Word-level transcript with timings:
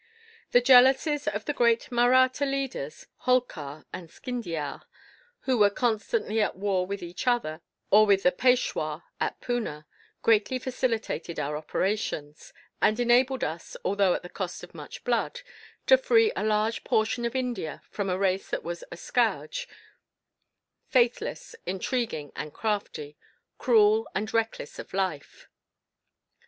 The 0.49 0.61
jealousies 0.61 1.27
of 1.27 1.45
the 1.45 1.53
great 1.53 1.91
Mahratta 1.91 2.43
leaders, 2.43 3.05
Holkar 3.27 3.85
and 3.93 4.09
Scindia, 4.09 4.81
who 5.41 5.59
were 5.59 5.69
constantly 5.69 6.41
at 6.41 6.55
war 6.55 6.87
with 6.87 7.03
each 7.03 7.27
other, 7.27 7.61
or 7.91 8.07
with 8.07 8.23
the 8.23 8.31
Peishwa 8.31 9.03
at 9.19 9.39
Poona, 9.41 9.85
greatly 10.23 10.57
facilitated 10.57 11.39
our 11.39 11.55
operations; 11.55 12.51
and 12.81 12.99
enabled 12.99 13.43
us, 13.43 13.77
although 13.85 14.15
at 14.15 14.23
the 14.23 14.27
cost 14.29 14.63
of 14.63 14.73
much 14.73 15.03
blood, 15.03 15.41
to 15.85 15.99
free 15.99 16.31
a 16.35 16.43
large 16.43 16.83
portion 16.83 17.23
of 17.23 17.35
India 17.35 17.83
from 17.91 18.09
a 18.09 18.17
race 18.17 18.49
that 18.49 18.63
was 18.63 18.83
a 18.91 18.97
scourge 18.97 19.67
faithless, 20.87 21.55
intriguing 21.67 22.31
and 22.35 22.53
crafty; 22.55 23.17
cruel, 23.59 24.07
and 24.15 24.33
reckless 24.33 24.79
of 24.79 24.95
life. 24.95 25.47